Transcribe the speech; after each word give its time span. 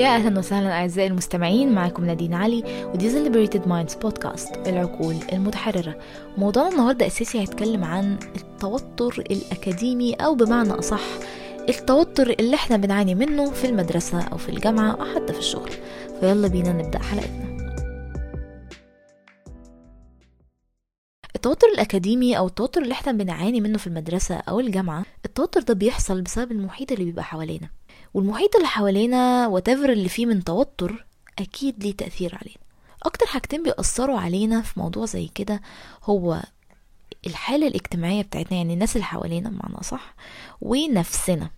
يا 0.00 0.16
أهلا 0.16 0.38
وسهلا 0.38 0.72
أعزائي 0.72 1.08
المستمعين 1.08 1.72
معكم 1.72 2.04
نادين 2.04 2.34
علي 2.34 2.64
ودي 2.94 3.10
Liberated 3.10 3.62
Minds 3.62 3.98
بودكاست 3.98 4.56
العقول 4.66 5.16
المتحررة. 5.32 5.94
موضوعنا 6.38 6.68
النهارده 6.70 7.06
أساسي 7.06 7.40
هيتكلم 7.40 7.84
عن 7.84 8.18
التوتر 8.36 9.24
الأكاديمي 9.30 10.14
أو 10.14 10.34
بمعنى 10.34 10.72
أصح 10.72 11.00
التوتر 11.68 12.30
اللي 12.30 12.54
إحنا 12.54 12.76
بنعاني 12.76 13.14
منه 13.14 13.50
في 13.50 13.66
المدرسة 13.66 14.22
أو 14.22 14.36
في 14.36 14.48
الجامعة 14.48 14.90
أو 14.90 15.04
حتى 15.14 15.32
في 15.32 15.38
الشغل. 15.38 15.70
فيلا 16.20 16.48
بينا 16.48 16.72
نبدأ 16.72 16.98
حلقتنا. 16.98 17.49
التوتر 21.40 21.66
الأكاديمي 21.66 22.38
أو 22.38 22.46
التوتر 22.46 22.82
اللي 22.82 22.92
إحنا 22.92 23.12
بنعاني 23.12 23.60
منه 23.60 23.78
في 23.78 23.86
المدرسة 23.86 24.34
أو 24.34 24.60
الجامعة 24.60 25.04
التوتر 25.24 25.60
ده 25.62 25.74
بيحصل 25.74 26.22
بسبب 26.22 26.52
المحيط 26.52 26.92
اللي 26.92 27.04
بيبقى 27.04 27.24
حوالينا. 27.24 27.70
والمحيط 28.14 28.56
اللي 28.56 28.66
حوالينا 28.68 29.46
وتفر 29.46 29.92
اللي 29.92 30.08
فيه 30.08 30.26
من 30.26 30.44
توتر 30.44 31.06
أكيد 31.38 31.84
ليه 31.84 31.92
تأثير 31.96 32.34
علينا 32.42 32.60
أكتر 33.02 33.26
حاجتين 33.26 33.62
بيأثروا 33.62 34.18
علينا 34.18 34.62
في 34.62 34.80
موضوع 34.80 35.06
زي 35.06 35.28
كده 35.34 35.60
هو 36.04 36.42
الحالة 37.26 37.66
الاجتماعية 37.66 38.22
بتاعتنا 38.22 38.56
يعني 38.56 38.74
الناس 38.74 38.96
اللي 38.96 39.04
حوالينا 39.04 39.48
بمعنى 39.50 39.82
صح 39.82 40.14
ونفسنا. 40.60 41.50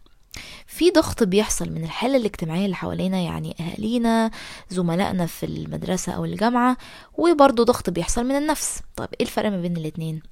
في 0.66 0.90
ضغط 0.90 1.22
بيحصل 1.22 1.70
من 1.70 1.84
الحالة 1.84 2.16
الاجتماعية 2.16 2.64
اللي 2.64 2.76
حوالينا 2.76 3.18
يعني 3.18 3.56
أهالينا 3.60 4.30
زملائنا 4.70 5.26
في 5.26 5.46
المدرسة 5.46 6.12
أو 6.12 6.24
الجامعة 6.24 6.76
وبرضه 7.14 7.64
ضغط 7.64 7.90
بيحصل 7.90 8.24
من 8.24 8.36
النفس 8.36 8.80
طب 8.96 9.08
إيه 9.20 9.26
الفرق 9.26 9.50
ما 9.50 9.60
بين 9.60 9.76
الاتنين؟ 9.76 10.22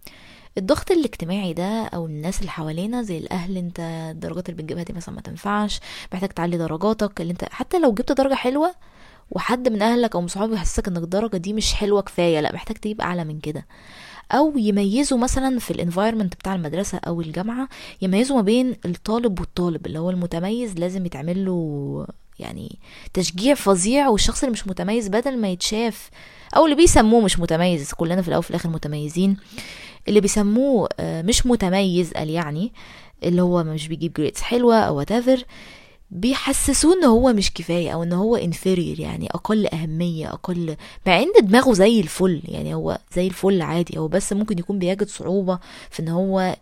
الضغط 0.59 0.91
الاجتماعي 0.91 1.53
ده 1.53 1.87
أو 1.87 2.07
الناس 2.07 2.41
اللي 2.41 2.51
حوالينا 2.51 3.03
زي 3.03 3.19
الأهل 3.19 3.57
أنت 3.57 3.81
الدرجات 4.11 4.49
اللي 4.49 4.63
بتجيبها 4.63 4.83
دي 4.83 4.93
مثلا 4.93 5.15
ما 5.15 5.21
تنفعش 5.21 5.80
محتاج 6.13 6.29
تعلي 6.29 6.59
درجاتك 6.59 7.21
اللي 7.21 7.33
أنت 7.33 7.45
حتى 7.51 7.79
لو 7.79 7.93
جبت 7.95 8.13
درجة 8.13 8.35
حلوة 8.35 8.74
وحد 9.30 9.69
من 9.69 9.83
أهلك 9.83 10.15
أو 10.15 10.21
من 10.21 10.29
صحابك 10.29 10.55
يحسسك 10.55 10.89
إنك 10.89 11.02
الدرجه 11.02 11.37
دي 11.37 11.52
مش 11.52 11.74
حلوة 11.74 12.02
كفاية 12.02 12.41
لأ 12.41 12.52
محتاج 12.52 12.77
تجيب 12.77 13.01
أعلى 13.01 13.24
من 13.24 13.41
كده 13.41 13.67
أو 14.33 14.53
يميزوا 14.59 15.19
مثلا 15.19 15.59
في 15.59 15.71
الانفايرمنت 15.71 16.35
بتاع 16.35 16.55
المدرسة 16.55 16.99
أو 17.07 17.21
الجامعة 17.21 17.69
يميزوا 18.03 18.37
ما 18.37 18.43
بين 18.43 18.77
الطالب 18.85 19.41
والطالب 19.41 19.87
اللي 19.87 19.99
هو 19.99 20.11
المتميز 20.11 20.75
لازم 20.77 21.07
يتعمل 21.07 21.45
له 21.45 22.07
يعني 22.39 22.79
تشجيع 23.15 23.55
فظيع 23.55 24.09
والشخص 24.09 24.43
اللي 24.43 24.53
مش 24.53 24.67
متميز 24.67 25.09
بدل 25.09 25.39
ما 25.39 25.49
يتشاف 25.49 26.11
أو 26.57 26.65
اللي 26.65 26.77
بيسموه 26.77 27.21
مش 27.21 27.39
متميز 27.39 27.93
كلنا 27.93 28.23
في 28.23 28.29
الأول 28.29 28.39
وفي 28.39 28.51
الآخر 28.51 28.69
متميزين 28.69 29.37
اللي 30.09 30.21
بيسموه 30.21 30.89
مش 31.01 31.47
متميز 31.47 32.13
قال 32.13 32.31
يعني 32.31 32.73
اللي 33.25 33.43
هو 33.43 33.65
مش 33.65 33.89
بيجيب 33.89 34.13
grades 34.13 34.41
حلوة 34.41 34.77
أو 34.77 35.05
whatever 35.05 35.41
بيحسسوه 36.11 36.95
إن 36.95 37.05
هو 37.05 37.33
مش 37.33 37.53
كفاية 37.55 37.91
أو 37.91 38.03
إن 38.03 38.13
هو 38.13 38.37
inferior 38.37 39.01
يعني 39.01 39.29
أقل 39.30 39.66
أهمية 39.66 40.29
أقل 40.33 40.77
مع 41.07 41.19
إن 41.23 41.33
دماغه 41.43 41.73
زي 41.73 42.01
الفل 42.01 42.43
يعني 42.45 42.75
هو 42.75 42.99
زي 43.15 43.27
الفل 43.27 43.63
عادي 43.63 43.99
هو 43.99 44.09
بس 44.09 44.33
ممكن 44.33 44.59
يكون 44.59 44.79
بيجد 44.79 45.09
صعوبة 45.09 45.59
في 45.91 46.02
إن 46.02 46.09
هو 46.09 46.57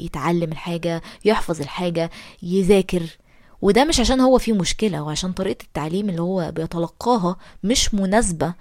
يتعلم 0.00 0.52
الحاجة 0.52 1.02
يحفظ 1.24 1.60
الحاجة 1.60 2.10
يذاكر. 2.42 3.02
وده 3.62 3.84
مش 3.84 4.00
عشان 4.00 4.20
هو 4.20 4.38
فيه 4.38 4.52
مشكلة 4.52 4.98
هو 4.98 5.10
عشان 5.10 5.32
طريقة 5.32 5.62
التعليم 5.62 6.08
اللي 6.08 6.22
هو 6.22 6.52
بيتلقاها 6.56 7.36
مش 7.64 7.94
مناسبة 7.94 8.54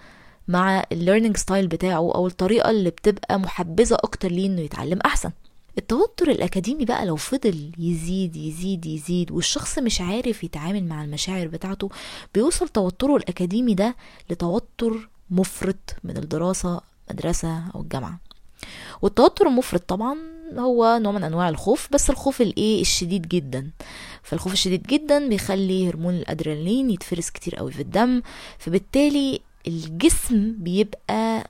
مع 0.48 0.84
ال 0.92 0.97
learning 0.97 1.38
style 1.38 1.68
بتاعه 1.68 1.98
أو 2.16 2.28
الطريقة 2.28 2.70
اللي 2.70 2.90
بتبقى 2.90 3.40
محبذة 3.40 3.96
أكتر 3.96 4.32
ليه 4.32 4.48
إنه 4.48 4.62
يتعلم 4.62 5.00
أحسن. 5.06 5.32
التوتر 5.78 6.32
الأكاديمي 6.32 6.86
بقى 6.86 7.06
لو 7.06 7.16
فضل 7.16 7.72
يزيد 7.80 8.36
يزيد 8.36 8.86
يزيد 8.86 9.32
والشخص 9.32 9.80
مش 9.80 10.02
عارف 10.02 10.44
يتعامل 10.44 10.84
مع 10.84 11.04
المشاعر 11.04 11.48
بتاعته 11.48 11.90
بيوصل 12.34 12.68
توتره 12.70 13.16
الأكاديمي 13.16 13.74
ده 13.74 13.96
لتوتر 14.30 15.10
مفرط 15.30 15.96
من 16.04 16.18
الدراسة 16.18 16.82
مدرسة 17.12 17.64
أو 17.76 17.82
الجامعة. 17.82 18.20
والتوتر 19.02 19.48
المفرط 19.48 19.82
طبعا 19.88 20.18
هو 20.58 21.00
نوع 21.02 21.12
من 21.12 21.24
أنواع 21.24 21.50
الخوف 21.50 21.88
بس 21.92 22.10
الخوف 22.10 22.42
الإيه؟ 22.42 22.82
الشديد 22.82 23.28
جدا. 23.28 23.72
فالخوف 24.24 24.54
الشديد 24.54 24.84
جدا 24.84 25.28
بيخلي 25.30 25.90
هرمون 25.90 26.14
الأدرينالين 26.14 26.90
يتفرز 26.92 27.30
كتير 27.30 27.56
قوي 27.56 27.72
في 27.72 27.82
الدم 27.82 28.22
فبالتالي 28.60 29.40
الجسم 29.68 30.54
بيبقى 30.58 31.48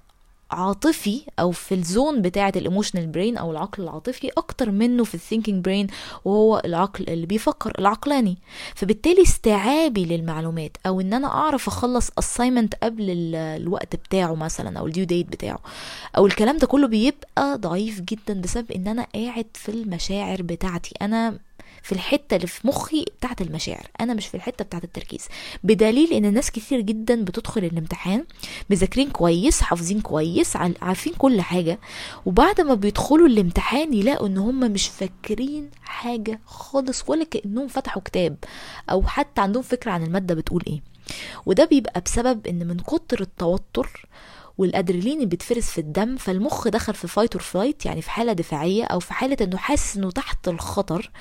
عاطفي 0.51 1.21
أو 1.39 1.51
في 1.51 1.75
ال 1.75 1.84
zone 1.84 2.21
بتاعة 2.21 2.53
ال 2.55 2.60
emotional 2.60 3.07
brain 3.07 3.37
أو 3.37 3.51
العقل 3.51 3.83
العاطفي 3.83 4.29
أكتر 4.37 4.71
منه 4.71 5.03
في 5.03 5.15
ال 5.15 5.21
thinking 5.21 5.65
brain 5.65 5.87
وهو 6.25 6.61
العقل 6.65 7.05
اللي 7.09 7.25
بيفكر 7.25 7.73
العقلاني. 7.79 8.37
فبالتالي 8.75 9.21
استيعابي 9.21 10.05
للمعلومات 10.05 10.77
أو 10.85 11.01
إن 11.01 11.13
أنا 11.13 11.27
أعرف 11.27 11.67
أخلص 11.67 12.09
assignment 12.19 12.75
قبل 12.83 13.05
الوقت 13.35 13.95
بتاعه 13.95 14.35
مثلا 14.35 14.79
أو 14.79 14.87
ال 14.87 14.92
due 14.92 15.05
date 15.05 15.27
بتاعه 15.27 15.59
أو 16.17 16.25
الكلام 16.25 16.57
ده 16.57 16.67
كله 16.67 16.87
بيبقى 16.87 17.57
ضعيف 17.57 18.01
جدا 18.01 18.41
بسبب 18.41 18.71
إن 18.71 18.87
أنا 18.87 19.07
قاعد 19.15 19.45
في 19.53 19.69
المشاعر 19.69 20.41
بتاعتي. 20.41 20.95
أنا 21.01 21.37
في 21.83 21.91
الحتة 21.91 22.35
اللي 22.35 22.47
في 22.47 22.67
مخي 22.67 23.05
بتاعت 23.19 23.41
المشاعر 23.41 23.87
أنا 24.01 24.13
مش 24.13 24.27
في 24.27 24.35
الحتة 24.35 24.65
بتاعت 24.65 24.83
التركيز. 24.83 25.27
بدليل 25.63 26.13
إن 26.13 26.33
ناس 26.33 26.51
كتير 26.51 26.81
جدا 26.81 27.23
بتدخل 27.23 27.63
الامتحان 27.63 28.25
مذاكرين 28.69 29.09
كويس 29.09 29.61
حافظين 29.61 30.01
كويس 30.01 30.55
عارفين 30.55 31.13
كل 31.17 31.41
حاجة 31.41 31.79
وبعد 32.25 32.61
ما 32.61 32.73
بيدخلوا 32.73 33.27
الامتحان 33.27 33.93
يلاقوا 33.93 34.27
إن 34.27 34.37
هم 34.37 34.59
مش 34.59 34.87
فاكرين 34.87 35.69
حاجة 35.83 36.39
خالص 36.45 37.03
ولا 37.07 37.23
كأنهم 37.23 37.67
فتحوا 37.67 38.01
كتاب 38.01 38.37
أو 38.89 39.03
حتى 39.07 39.41
عندهم 39.41 39.63
فكرة 39.63 39.91
عن 39.91 40.03
المادة 40.03 40.35
بتقول 40.35 40.63
إيه. 40.67 40.81
وده 41.45 41.65
بيبقى 41.65 42.01
بسبب 42.01 42.47
إن 42.47 42.67
من 42.67 42.77
كتر 42.79 43.21
التوتر 43.21 44.05
والأدرينالين 44.57 45.13
اللي 45.15 45.25
بيتفرز 45.25 45.63
في 45.63 45.77
الدم 45.81 46.17
فالمخ 46.17 46.67
دخل 46.67 46.93
في 46.93 47.07
fight 47.07 47.33
or 47.35 47.41
flight 47.41 47.85
يعني 47.85 48.01
في 48.01 48.09
حالة 48.11 48.33
دفاعية 48.33 48.83
أو 48.83 48.99
في 48.99 49.13
حالة 49.13 49.37
إنه 49.41 49.57
حاسس 49.57 49.97
إنه 49.97 50.11
تحت 50.11 50.47
الخطر 50.47 51.11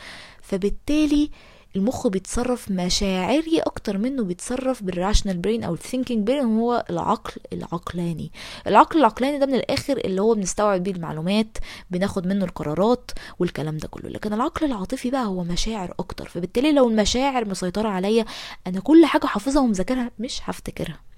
فبالتالي 0.50 1.30
المخ 1.76 2.06
بيتصرف 2.06 2.70
مشاعري 2.70 3.58
أكتر 3.58 3.98
منه 3.98 4.24
بيتصرف 4.24 4.82
بال 4.82 4.94
rational 4.94 5.38
brain 5.38 5.64
أو 5.64 5.74
ال 5.74 5.80
thinking 5.80 6.26
brain 6.26 6.44
هو 6.44 6.84
العقل 6.90 7.32
العقلاني. 7.52 8.32
العقل 8.66 8.98
العقلاني 8.98 9.38
ده 9.38 9.46
من 9.46 9.54
الآخر 9.54 9.96
اللي 9.96 10.22
هو 10.22 10.34
بنستوعب 10.34 10.82
بيه 10.82 10.92
المعلومات 10.92 11.58
بناخد 11.90 12.26
منه 12.26 12.44
القرارات 12.44 13.10
والكلام 13.38 13.76
ده 13.76 13.88
كله. 13.88 14.08
لكن 14.08 14.32
العقل 14.32 14.66
العاطفي 14.66 15.10
بقى 15.10 15.26
هو 15.26 15.44
مشاعر 15.44 15.94
أكتر. 15.98 16.28
فبالتالي 16.28 16.72
لو 16.72 16.88
المشاعر 16.88 17.44
مسيطرة 17.44 17.88
عليا 17.88 18.24
أنا 18.66 18.80
كل 18.80 19.06
حاجة 19.06 19.26
حافظها 19.26 19.62
ومذاكرها 19.62 20.10
مش 20.18 20.40
هفتكرها. 20.44 21.09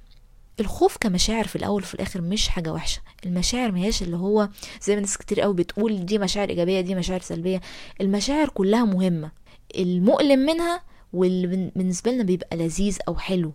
الخوف 0.60 0.96
كمشاعر 0.96 1.46
في 1.46 1.56
الأول 1.56 1.82
وفي 1.82 1.94
الآخر 1.94 2.20
مش 2.20 2.48
حاجة 2.48 2.72
وحشة. 2.72 3.00
المشاعر 3.26 3.72
مهياش 3.72 4.02
اللي 4.02 4.16
هو 4.16 4.48
زي 4.82 4.94
ما 4.94 5.00
ناس 5.00 5.18
كتير 5.18 5.40
قوي 5.40 5.54
بتقول 5.54 6.06
دي 6.06 6.18
مشاعر 6.18 6.48
إيجابية 6.48 6.80
دي 6.80 6.94
مشاعر 6.94 7.20
سلبية. 7.20 7.60
المشاعر 8.00 8.48
كلها 8.48 8.84
مهمة. 8.84 9.30
المؤلم 9.78 10.38
منها 10.38 10.82
واللي 11.12 11.70
بالنسبة 11.76 12.10
لنا 12.10 12.24
بيبقى 12.24 12.56
لذيذ 12.56 12.98
أو 13.08 13.16
حلو. 13.16 13.52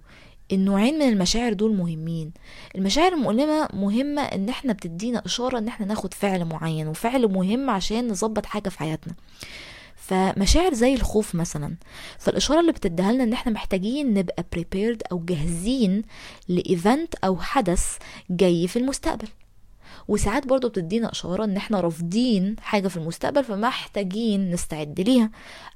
النوعين 0.51 0.93
من 0.99 1.01
المشاعر 1.09 1.53
دول 1.53 1.75
مهمين. 1.75 2.31
المشاعر 2.75 3.13
المؤلمة 3.13 3.67
مهمة 3.73 4.21
إن 4.21 4.49
إحنا 4.49 4.73
بتدينا 4.73 5.25
إشارة 5.25 5.57
إن 5.57 5.67
إحنا 5.67 5.85
ناخد 5.85 6.13
فعل 6.13 6.45
معين 6.45 6.87
وفعل 6.87 7.27
مهم 7.27 7.69
عشان 7.69 8.07
نظبط 8.07 8.45
حاجة 8.45 8.69
في 8.69 8.79
حياتنا. 8.79 9.13
فمشاعر 10.07 10.73
زي 10.73 10.94
الخوف 10.94 11.35
مثلا 11.35 11.75
فالإشارة 12.19 12.59
اللي 12.59 12.72
بتديها 12.72 13.12
لنا 13.12 13.23
إن 13.23 13.34
إحنا 13.34 13.51
محتاجين 13.51 14.13
نبقى 14.13 14.45
prepared 14.56 14.97
أو 15.12 15.19
جاهزين 15.25 16.01
لإيفنت 16.47 17.16
أو 17.16 17.38
حدث 17.40 17.97
جاي 18.29 18.68
في 18.68 18.79
المستقبل. 18.79 19.28
وساعات 20.07 20.47
برضو 20.47 20.69
بتدينا 20.69 21.12
إشارة 21.12 21.44
إن 21.44 21.57
إحنا 21.57 21.79
رافضين 21.81 22.56
حاجة 22.62 22.88
في 22.88 22.97
المستقبل 22.97 23.44
فمحتاجين 23.44 24.51
نستعد 24.51 25.01
ليها 25.01 25.31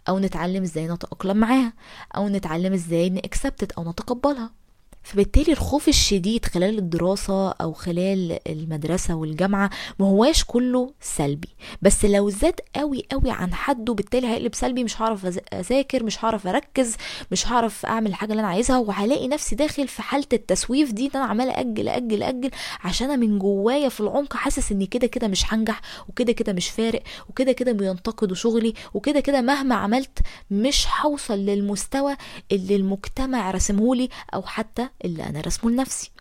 أو 0.10 0.20
نتعلم 0.20 0.64
إزاي 0.64 0.88
نتأقلم 0.88 1.38
معاها 1.38 1.74
أو 2.16 2.28
نتعلم 2.28 2.74
إزاي 2.74 3.10
نأكسبتت 3.10 3.72
أو 3.72 3.90
نتقبلها. 3.90 4.61
فبالتالي 5.04 5.52
الخوف 5.52 5.88
الشديد 5.88 6.46
خلال 6.46 6.78
الدراسة 6.78 7.50
أو 7.52 7.74
خلال 7.74 8.40
المدرسة 8.50 9.16
والجامعة 9.16 9.70
ما 10.00 10.06
هواش 10.06 10.44
كله 10.44 10.94
سلبي. 11.02 11.50
بس 11.82 12.06
لو 12.06 12.30
زاد 12.30 12.60
قوي 12.76 13.04
قوي 13.12 13.32
عن 13.32 13.54
حده 13.54 13.94
بالتالي 13.94 14.28
هيقلب 14.28 14.56
سلبي 14.56 14.84
مش 14.84 15.02
هعرف 15.02 15.40
أذاكر 15.54 16.04
مش 16.04 16.26
هعرف 16.26 16.48
أركز 16.48 16.96
مش 17.32 17.48
هعرف 17.48 17.86
أعمل 17.86 18.08
الحاجة 18.08 18.32
اللي 18.32 18.40
أنا 18.40 18.48
عايزها 18.50 18.78
وهلاقي 18.78 19.28
نفسي 19.28 19.56
داخل 19.56 19.88
في 19.88 20.02
حالة 20.02 20.26
التسويف 20.34 20.92
دي 20.92 21.12
أنا 21.16 21.24
عمالة 21.26 21.60
أجل 21.60 21.88
أجل 21.90 22.24
أجل 22.24 22.52
عشان 22.84 23.08
أنا 23.12 23.16
من 23.16 23.40
جوايا 23.40 23.90
في 23.90 24.00
العمق 24.02 24.34
حاسس 24.34 24.72
إني 24.72 24.86
كده 24.86 25.08
كده 25.08 25.28
مش 25.28 25.54
هنجح 25.54 25.82
وكده 26.10 26.32
كده 26.34 26.54
مش 26.54 26.70
فارق 26.70 27.04
وكده 27.30 27.52
كده 27.52 27.72
بينتقدوا 27.72 28.36
شغلي 28.36 28.74
وكده 28.94 29.20
كده 29.20 29.42
مهما 29.42 29.76
عملت 29.76 30.20
مش 30.52 30.88
هوصل 31.02 31.38
للمستوى 31.40 32.16
اللي 32.52 32.76
المجتمع 32.76 33.52
رسمهولي 33.52 34.10
أو 34.34 34.42
حتى 34.42 34.88
اللي 35.06 35.24
أنا 35.24 35.42
رسمه 35.42 35.72
لنفسي. 35.72 36.12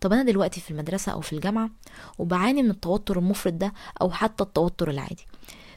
طب 0.00 0.12
أنا 0.12 0.22
دلوقتي 0.22 0.60
في 0.60 0.70
المدرسة 0.70 1.12
أو 1.12 1.20
في 1.20 1.32
الجامعة 1.32 1.70
وبعاني 2.18 2.62
من 2.62 2.70
التوتر 2.70 3.18
المفرط 3.18 3.52
ده 3.52 3.72
أو 4.00 4.10
حتى 4.10 4.42
التوتر 4.44 4.90
العادي. 4.90 5.26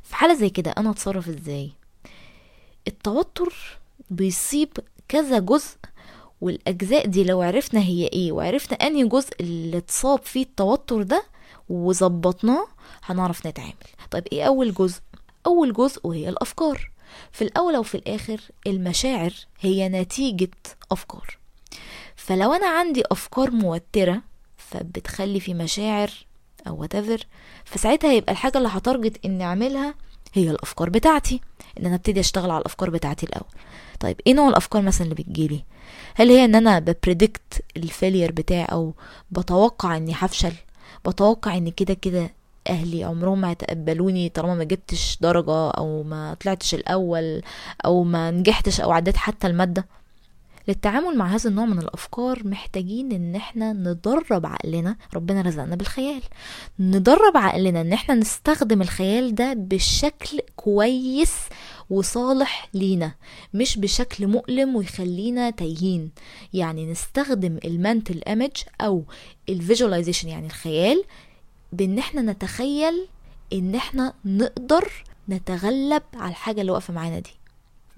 في 0.03 0.15
حالة 0.15 0.33
زي 0.33 0.49
كده 0.49 0.71
أنا 0.71 0.91
أتصرف 0.91 1.29
إزاي؟ 1.29 1.71
التوتر 2.87 3.79
بيصيب 4.09 4.69
كذا 5.07 5.39
جزء 5.39 5.75
والأجزاء 6.41 7.07
دي 7.07 7.23
لو 7.23 7.41
عرفنا 7.41 7.79
هي 7.81 8.07
إيه 8.07 8.31
وعرفنا 8.31 8.77
أنهي 8.77 9.07
جزء 9.07 9.31
اللي 9.39 9.77
اتصاب 9.77 10.19
فيه 10.19 10.43
التوتر 10.43 11.03
ده 11.03 11.23
وظبطناه 11.69 12.67
هنعرف 13.03 13.47
نتعامل. 13.47 13.73
طيب 14.11 14.27
إيه 14.31 14.43
أول 14.43 14.73
جزء؟ 14.73 15.01
أول 15.45 15.73
جزء 15.73 16.07
وهي 16.07 16.29
الأفكار. 16.29 16.91
في 17.31 17.43
الأول 17.43 17.77
وفي 17.77 17.95
الآخر 17.95 18.41
المشاعر 18.67 19.33
هي 19.59 19.89
نتيجة 19.89 20.49
أفكار. 20.91 21.37
فلو 22.16 22.54
أنا 22.54 22.68
عندي 22.68 23.04
أفكار 23.12 23.51
موترة 23.51 24.22
فبتخلي 24.57 25.39
في 25.39 25.54
مشاعر 25.54 26.10
أو 26.68 26.86
whatever 26.88 27.22
فساعتها 27.66 28.13
يبقى 28.13 28.31
الحاجة 28.31 28.57
اللي 28.57 28.69
هت 28.71 28.85
target 28.85 29.25
إني 29.25 29.44
أعملها 29.44 29.95
هي 30.33 30.51
الأفكار 30.51 30.89
بتاعتي 30.89 31.42
إن 31.80 31.86
أنا 31.86 31.95
أبتدي 31.95 32.19
أشتغل 32.19 32.51
على 32.51 32.60
الأفكار 32.62 32.89
بتاعتي 32.89 33.25
الأول. 33.25 33.50
طيب 34.00 34.22
إيه 34.27 34.33
نوع 34.33 34.50
الأفكار 34.50 34.81
مثلا 34.81 35.04
اللي 35.04 35.16
بتجيلي؟ 35.16 35.63
هل 36.16 36.30
هي 36.30 36.45
إن 36.45 36.56
أنا 36.56 36.80
ب 36.80 36.90
predict 36.90 37.63
ال 37.77 37.84
failure 37.84 38.31
بتاعي 38.31 38.66
أو 38.66 38.94
بتوقع 39.31 39.98
إني 39.98 40.13
هفشل؟ 40.16 40.54
بتوقع 41.07 41.57
إن 41.57 41.69
كده 41.71 41.94
كده 41.94 42.33
أهلي 42.69 43.04
عمرهم 43.04 43.42
ما 43.42 43.50
هيتقبلوني 43.50 44.30
طالما 44.30 44.56
ما 44.56 44.63
جبتش 44.63 45.18
درجة 45.21 45.69
أو 45.71 46.04
ما 46.04 46.33
طلعتش 46.33 46.74
الأول 46.74 47.42
أو 47.86 48.04
ما 48.04 48.31
نجحتش 48.31 48.81
أو 48.81 48.92
عديت 48.92 49.18
حتى 49.18 49.48
المادة؟ 49.48 49.86
للتعامل 50.67 51.17
مع 51.17 51.27
هذا 51.27 51.50
النوع 51.50 51.65
من 51.65 51.79
الأفكار 51.79 52.47
محتاجين 52.47 53.12
إن 53.12 53.35
إحنا 53.35 53.73
ندرب 53.73 54.45
عقلنا 54.45 54.95
ربنا 55.13 55.41
رزقنا 55.41 55.75
بالخيال. 55.75 56.21
ندرب 56.79 57.38
عقلنا 57.38 57.81
إن 57.81 57.94
إحنا 57.94 58.15
نستخدم 58.15 58.81
الخيال 58.81 59.35
ده 59.35 59.53
بشكل 59.53 60.39
كويس 60.56 61.33
وصالح 61.89 62.69
لينا 62.73 63.12
مش 63.53 63.77
بشكل 63.77 64.27
مؤلم 64.27 64.75
ويخلينا 64.75 65.50
تايهين. 65.50 66.12
يعني 66.53 66.91
نستخدم 66.91 67.59
ال 67.65 67.74
mental 67.74 68.21
image 68.27 68.51
أو 68.81 69.03
ال 69.50 69.55
visualization 69.55 70.27
يعني 70.29 70.45
الخيال 70.47 71.03
بإن 71.73 71.97
إحنا 72.00 72.21
نتخيل 72.21 73.07
إن 73.53 73.75
إحنا 73.75 74.13
نقدر 74.25 74.91
نتغلب 75.29 76.03
على 76.13 76.29
الحاجة 76.29 76.61
اللي 76.61 76.71
واقفة 76.71 76.94
معانا 76.94 77.19
دي. 77.19 77.29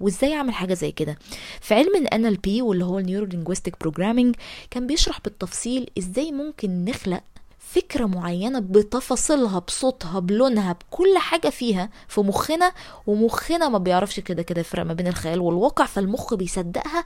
وازاي 0.00 0.34
اعمل 0.34 0.52
حاجة 0.54 0.74
زي 0.74 0.92
كده. 0.92 1.18
في 1.60 1.74
علم 1.74 1.96
ال 1.96 2.08
NLP 2.36 2.62
واللي 2.62 2.84
هو 2.84 2.98
ال 2.98 3.03
neuro 3.03 3.26
linguistic 3.26 3.74
programming 3.80 4.36
كان 4.70 4.86
بيشرح 4.86 5.20
بالتفصيل 5.20 5.90
إزاي 5.98 6.32
ممكن 6.32 6.84
نخلق 6.84 7.22
فكرة 7.58 8.06
معينة 8.06 8.58
بتفاصيلها 8.60 9.58
بصوتها 9.58 10.18
بلونها 10.20 10.72
بكل 10.72 11.18
حاجة 11.18 11.48
فيها 11.48 11.90
في 12.08 12.20
مخنا 12.20 12.72
ومخنا 13.06 13.68
ما 13.68 13.78
بيعرفش 13.78 14.20
كده 14.20 14.42
كده 14.42 14.60
يفرق 14.60 14.84
ما 14.84 14.92
بين 14.94 15.06
الخيال 15.06 15.40
والواقع 15.40 15.86
فالمخ 15.86 16.34
بيصدقها 16.34 17.04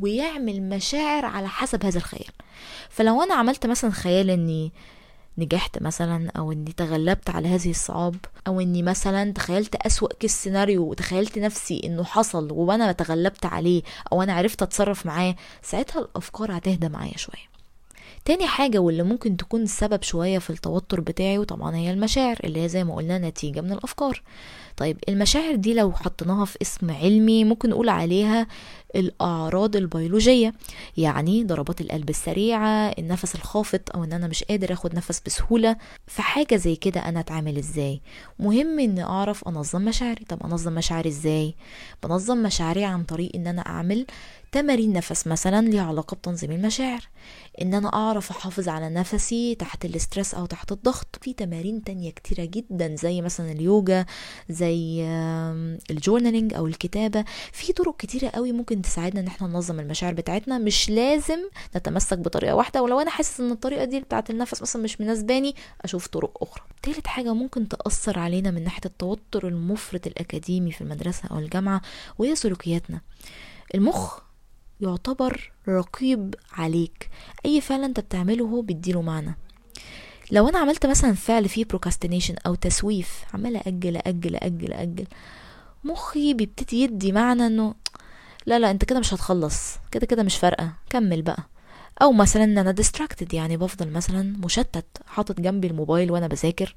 ويعمل 0.00 0.62
مشاعر 0.62 1.24
على 1.24 1.48
حسب 1.48 1.84
هذا 1.84 1.98
الخيال. 1.98 2.30
فلو 2.90 3.22
أنا 3.22 3.34
عملت 3.34 3.66
مثلا 3.66 3.90
خيال 3.90 4.30
إني 4.30 4.72
نجحت 5.38 5.82
مثلا 5.82 6.30
أو 6.36 6.52
إني 6.52 6.72
تغلبت 6.72 7.30
على 7.30 7.48
هذه 7.48 7.70
الصعاب 7.70 8.16
أو 8.46 8.60
إني 8.60 8.82
مثلا 8.82 9.32
تخيلت 9.32 9.74
أسوأ 9.74 10.14
كيس 10.20 10.32
سيناريو 10.42 10.82
وتخيلت 10.82 11.38
نفسي 11.38 11.80
إنه 11.84 12.04
حصل 12.04 12.52
وأنا 12.52 12.92
تغلبت 12.92 13.46
عليه 13.46 13.82
أو 14.12 14.22
أنا 14.22 14.32
عرفت 14.32 14.62
أتصرف 14.62 15.06
معاه 15.06 15.36
ساعتها 15.62 16.00
الأفكار 16.00 16.56
هتهدى 16.58 16.88
معايا 16.88 17.16
شوية. 17.16 17.55
تاني 18.26 18.46
حاجة 18.46 18.78
واللي 18.78 19.02
ممكن 19.02 19.36
تكون 19.36 19.62
السبب 19.62 20.02
شوية 20.02 20.38
في 20.38 20.50
التوتر 20.50 21.00
بتاعي 21.00 21.38
وطبعا 21.38 21.76
هي 21.76 21.90
المشاعر 21.90 22.36
اللي 22.44 22.62
هي 22.62 22.68
زي 22.68 22.84
ما 22.84 22.94
قلنا 22.94 23.18
نتيجة 23.18 23.60
من 23.60 23.72
الأفكار. 23.72 24.22
طيب 24.76 24.96
المشاعر 25.08 25.54
دي 25.54 25.74
لو 25.74 25.92
حطيناها 25.92 26.44
في 26.44 26.58
اسم 26.62 26.90
علمي 26.90 27.44
ممكن 27.44 27.70
نقول 27.70 27.88
عليها 27.88 28.46
الأعراض 28.96 29.76
البيولوجية. 29.76 30.54
يعني 30.96 31.44
ضربات 31.44 31.80
القلب 31.80 32.10
السريعة 32.10 32.94
النفس 32.98 33.34
الخافت 33.34 33.90
أو 33.90 34.04
إن 34.04 34.12
أنا 34.12 34.26
مش 34.26 34.44
قادر 34.44 34.72
أخد 34.72 34.94
نفس 34.94 35.22
بسهولة. 35.26 35.76
فحاجة 36.06 36.56
زي 36.56 36.76
كده 36.76 37.00
أنا 37.08 37.20
أتعامل 37.20 37.58
إزاي؟ 37.58 38.00
مهم 38.38 38.78
إني 38.78 39.04
أعرف 39.04 39.48
أنظم 39.48 39.82
مشاعري. 39.82 40.24
طب 40.28 40.42
أنظم 40.42 40.72
مشاعري 40.72 41.08
إزاي؟ 41.08 41.54
بنظم 42.04 42.42
مشاعري 42.42 42.84
عن 42.84 43.04
طريق 43.04 43.30
إن 43.34 43.46
أنا 43.46 43.66
أعمل 43.66 44.06
تمارين 44.56 44.92
نفس 44.92 45.26
مثلا 45.26 45.68
ليها 45.68 45.82
علاقة 45.82 46.14
بتنظيم 46.14 46.52
المشاعر. 46.52 47.08
إن 47.62 47.74
أنا 47.74 47.94
أعرف 47.94 48.30
أحافظ 48.30 48.68
على 48.68 48.90
نفسي 48.90 49.54
تحت 49.54 49.84
ال 49.84 49.91
stress 49.91 50.34
أو 50.34 50.46
تحت 50.46 50.72
الضغط. 50.72 51.18
في 51.22 51.32
تمارين 51.32 51.84
تانية 51.84 52.10
كتيرة 52.10 52.44
جدا 52.44 52.96
زي 52.96 53.22
مثلا 53.22 53.52
اليوجا 53.52 54.06
زي 54.48 55.02
ال 55.90 55.96
journaling 55.96 56.54
أو 56.54 56.66
الكتابة. 56.66 57.24
في 57.52 57.72
طرق 57.72 57.96
كتيرة 57.96 58.28
قوي 58.28 58.52
ممكن 58.52 58.82
تساعدنا 58.82 59.20
إن 59.20 59.26
إحنا 59.26 59.48
ننظم 59.48 59.80
المشاعر 59.80 60.14
بتاعتنا. 60.14 60.58
مش 60.58 60.90
لازم 60.90 61.38
نتمسك 61.76 62.18
بطريقة 62.18 62.54
واحدة. 62.54 62.82
ولو 62.82 63.00
أنا 63.00 63.10
حاسس 63.10 63.40
إن 63.40 63.50
الطريقة 63.50 63.84
دي 63.84 64.00
بتاعت 64.00 64.30
النفس 64.30 64.62
مثلا 64.62 64.82
مش 64.82 65.00
مناسباني 65.00 65.54
أشوف 65.82 66.06
طرق 66.06 66.38
أخرى. 66.42 66.64
تالت 66.82 67.06
حاجة 67.06 67.34
ممكن 67.34 67.68
تأثر 67.68 68.18
علينا 68.18 68.50
من 68.50 68.64
ناحية 68.64 68.80
التوتر 68.86 69.48
المفرط 69.48 70.06
الأكاديمي 70.06 70.72
في 70.72 70.80
المدرسة 70.80 71.28
أو 71.30 71.38
الجامعة 71.38 71.82
وهي 72.18 72.36
سلوكياتنا. 72.36 73.00
المخ 73.74 74.25
يعتبر 74.80 75.52
رقيب 75.68 76.34
عليك. 76.52 77.10
أي 77.46 77.60
فعل 77.60 77.84
أنت 77.84 78.00
بتعمله 78.00 78.44
هو 78.44 78.60
بيديله 78.62 79.02
معنى. 79.02 79.36
لو 80.30 80.48
أنا 80.48 80.58
عملت 80.58 80.86
مثلا 80.86 81.12
فعل 81.12 81.48
فيه 81.48 81.64
procrastination 81.64 82.34
أو 82.46 82.54
تسويف 82.54 83.24
عمالة 83.34 83.60
أجل 83.66 83.96
أجل 83.96 84.36
أجل 84.36 84.72
أجل 84.72 85.06
مخي 85.84 86.34
بيبتدي 86.34 86.82
يدي 86.82 87.12
معنى 87.12 87.46
إنه 87.46 87.74
لا 88.46 88.58
لا 88.58 88.70
أنت 88.70 88.84
كده 88.84 89.00
مش 89.00 89.14
هتخلص 89.14 89.76
كده 89.92 90.06
كده 90.06 90.22
مش 90.22 90.36
فارقة 90.36 90.72
كمل 90.90 91.22
بقى. 91.22 91.38
أو 92.02 92.12
مثلا 92.12 92.44
إن 92.44 92.58
أنا 92.58 92.70
distracted 92.70 93.34
يعني 93.34 93.56
بفضل 93.56 93.90
مثلا 93.90 94.36
مشتت 94.44 94.86
حاطط 95.06 95.40
جنبي 95.40 95.66
الموبايل 95.66 96.10
وأنا 96.10 96.26
بذاكر 96.26 96.74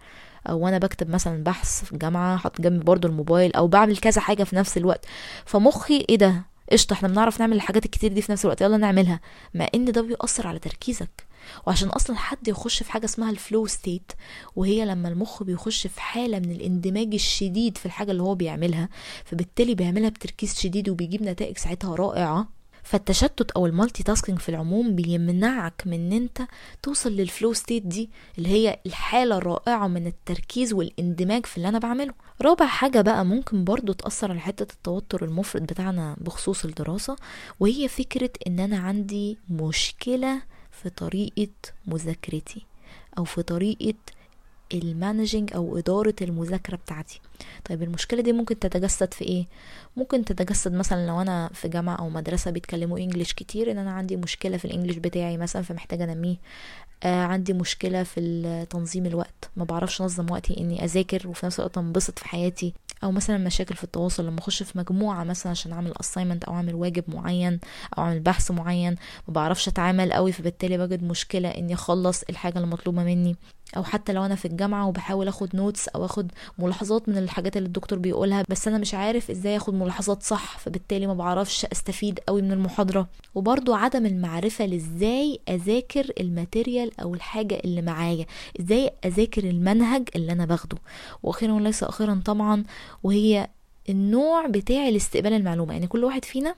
أو 0.50 0.60
وأنا 0.60 0.78
بكتب 0.78 1.10
مثلا 1.10 1.44
بحث 1.44 1.84
في 1.84 1.92
الجامعة 1.94 2.38
حاطط 2.38 2.62
جنبي 2.62 2.84
برضو 2.84 3.08
الموبايل 3.08 3.54
أو 3.54 3.68
بعمل 3.68 3.98
كذا 3.98 4.22
حاجة 4.22 4.44
في 4.44 4.56
نفس 4.56 4.78
الوقت. 4.78 5.06
فمخي 5.46 6.06
إيه 6.10 6.18
ده؟ 6.18 6.46
قشطة 6.72 6.94
إحنا 6.94 7.08
بنعرف 7.08 7.40
نعمل 7.40 7.56
الحاجات 7.56 7.86
الكتير 7.86 8.14
دي 8.14 8.22
في 8.22 8.32
نفس 8.32 8.46
الوقت 8.46 8.62
يلا 8.62 8.78
نعملها. 8.78 9.20
مع 9.54 9.68
إن 9.76 9.86
ده 9.92 10.02
بيأثر 10.02 10.48
على 10.48 10.60
تركيزك. 10.60 11.28
وعشان 11.68 11.88
أصلا 11.90 12.16
حد 12.18 12.48
يخش 12.48 12.84
في 12.84 12.92
حاجة 12.92 13.06
اسمها 13.06 13.30
ال 13.32 13.39
flow 13.39 13.68
state 13.68 14.12
وهي 14.56 14.86
لما 14.86 15.10
المخ 15.10 15.44
بيخش 15.44 15.88
في 15.88 16.02
حالة 16.02 16.40
من 16.40 16.52
الاندماج 16.52 17.14
الشديد 17.14 17.78
في 17.78 17.86
الحاجة 17.86 18.12
اللي 18.12 18.24
هو 18.24 18.36
بيعملها 18.36 18.90
فبالتالي 19.26 19.76
بيعملها 19.76 20.10
بتركيز 20.10 20.60
شديد 20.60 20.90
وبيجيب 20.90 21.24
نتائج 21.24 21.58
ساعتها 21.58 21.96
رائعة. 21.96 22.59
فالتشتت 22.90 23.52
أو 23.52 23.66
ال 23.66 24.04
multitasking 24.04 24.40
في 24.40 24.50
العموم 24.50 24.96
بيمنعك 24.96 25.84
من 25.86 25.94
إن 25.94 26.12
أنت 26.14 26.42
توصل 26.84 27.12
لل 27.12 27.26
flow 27.26 27.54
state 27.54 27.84
دي 27.86 28.10
اللي 28.38 28.50
هي 28.50 28.80
الحالة 28.86 29.38
الرائعة 29.38 29.88
من 29.88 30.08
التركيز 30.08 30.74
والاندماج 30.74 31.46
في 31.46 31.58
اللي 31.58 31.70
أنا 31.70 31.80
بعمله. 31.80 32.14
رابع 32.42 32.66
حاجة 32.66 33.02
بقى 33.02 33.26
ممكن 33.26 33.64
برضو 33.64 33.94
تأثر 33.94 34.32
على 34.32 34.40
حتة 34.40 34.74
التوتر 34.74 35.26
المفرط 35.26 35.62
بتاعنا 35.62 36.16
بخصوص 36.22 36.66
الدراسة 36.66 37.16
وهي 37.60 37.88
فكرة 37.88 38.30
إن 38.48 38.60
أنا 38.60 38.78
عندي 38.80 39.38
مشكلة 39.50 40.42
في 40.72 40.90
طريقة 40.90 41.48
مذاكرتي 41.88 42.66
أو 43.18 43.24
في 43.24 43.42
طريقة 43.44 43.94
ال 44.74 44.83
managing 44.83 45.54
أو 45.56 45.78
إدارة 45.78 46.16
المذاكرة 46.22 46.76
بتاعتي. 46.76 47.22
طيب 47.70 47.84
المشكلة 47.84 48.22
دي 48.22 48.34
ممكن 48.34 48.60
تتجسد 48.60 49.14
في 49.14 49.26
إيه؟ 49.26 49.46
ممكن 49.98 50.26
تتجسد 50.26 50.74
مثلا 50.74 51.08
لو 51.08 51.22
أنا 51.22 51.50
في 51.54 51.68
جامعة 51.68 51.96
أو 51.96 52.10
مدرسة 52.10 52.52
بيتكلموا 52.52 52.98
English 53.00 53.34
كتير 53.34 53.72
إن 53.72 53.78
أنا 53.78 53.92
عندي 53.92 54.18
مشكلة 54.18 54.58
في 54.58 54.66
ال 54.66 54.70
English 54.70 54.98
بتاعي 54.98 55.38
مثلا 55.38 55.62
فمحتاجة 55.62 56.04
أنميه. 56.04 56.36
آه 57.04 57.24
عندي 57.24 57.54
مشكلة 57.54 58.04
في 58.04 58.66
تنظيم 58.70 59.06
الوقت. 59.06 59.50
ما 59.56 59.64
بعرفش 59.64 60.02
أنظم 60.02 60.32
وقتي 60.32 60.58
إني 60.60 60.86
أذاكر 60.86 61.28
وفي 61.28 61.46
نفس 61.46 61.60
الوقت 61.60 61.78
أنبسط 61.78 62.20
في 62.20 62.28
حياتي 62.28 62.74
أو 63.04 63.12
مثلا 63.12 63.38
مشاكل 63.38 63.76
في 63.76 63.84
التواصل. 63.84 64.26
لما 64.28 64.40
أخش 64.40 64.64
في 64.64 64.78
مجموعة 64.78 65.24
مثلا 65.24 65.52
عشان 65.52 65.72
أعمل 65.74 65.94
assignment 66.04 66.48
أو 66.48 66.54
أعمل 66.54 66.76
واجب 66.76 67.04
معين 67.08 67.60
أو 67.98 68.04
أعمل 68.04 68.20
بحث 68.20 68.52
معين 68.52 68.96
ما 69.28 69.34
بعرفش 69.34 69.68
أتعامل 69.68 70.14
قوي 70.14 70.32
فبالتالي 70.32 70.78
بجد 70.78 71.04
مشكلة 71.04 71.50
إني 71.50 71.74
أخلص 71.74 72.24
الحاجة 72.30 72.60
المطلوبة 72.60 73.04
مني. 73.04 73.36
أو 73.78 73.84
حتى 73.84 74.14
لو 74.14 74.26
أنا 74.26 74.36
في 74.36 74.46
الجامعة 74.46 74.88
وبحاول 74.88 75.28
آخد 75.28 75.56
نوتس 75.56 75.88
أو 75.88 76.06
آخد 76.06 76.32
ملاحظات 76.58 77.10
من 77.10 77.18
الحاجات 77.18 77.58
اللي 77.58 77.68
الدكتور 77.68 78.00
بيقولها 78.00 78.44
بس 78.50 78.68
أنا 78.68 78.78
مش 78.78 78.94
عارف 78.94 79.30
إزاي 79.32 79.58
آخد 79.58 79.74
ملاحظات 79.74 80.24
صح 80.24 80.58
فبالتالي 80.58 81.08
ما 81.08 81.14
بعرفش 81.14 81.66
أستفيد 81.66 82.20
قوي 82.28 82.42
من 82.42 82.52
المحاضرة. 82.52 83.08
وبرضو 83.36 83.74
عدم 83.74 84.06
المعرفة 84.06 84.66
لإزاي 84.66 85.40
أذاكر 85.50 86.12
الماتيريال 86.20 87.00
أو 87.00 87.14
الحاجة 87.14 87.62
اللي 87.66 87.82
معايا 87.82 88.26
إزاي 88.60 88.92
أذاكر 89.06 89.44
المنهج 89.44 90.10
اللي 90.16 90.32
أنا 90.32 90.46
باخده. 90.46 90.78
وأخيرا 91.24 91.54
وليس 91.54 91.84
أخيرا 91.84 92.22
طبعا 92.26 92.64
وهي 93.04 93.48
النوع 93.90 94.48
بتاع 94.48 94.90
لاستقبال 94.90 95.34
المعلومة. 95.34 95.74
يعني 95.74 95.88
كل 95.88 96.04
واحد 96.04 96.26
فينا 96.26 96.56